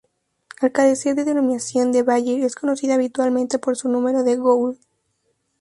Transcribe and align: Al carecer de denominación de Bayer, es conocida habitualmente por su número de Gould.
Al 0.61 0.71
carecer 0.71 1.13
de 1.13 1.25
denominación 1.25 1.91
de 1.91 2.01
Bayer, 2.01 2.41
es 2.43 2.55
conocida 2.55 2.95
habitualmente 2.95 3.59
por 3.59 3.77
su 3.77 3.87
número 3.87 4.23
de 4.23 4.35
Gould. 4.35 4.79